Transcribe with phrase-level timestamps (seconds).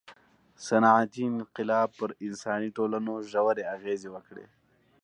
[0.67, 4.45] •صنعتي انقلاب پر انساني ټولنو ژورې اغېزې وکړې.